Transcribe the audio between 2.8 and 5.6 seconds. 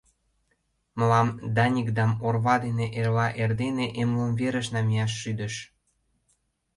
эрла эрдене эмлымверыш намияш шӱдыш.